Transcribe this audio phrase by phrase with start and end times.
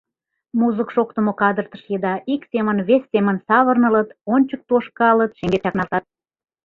[0.59, 6.03] Музык шоктымо кадыртыш еда ик семын, вес семын савырнылыт, ончык тошкалыт, шеҥгек чакналтат.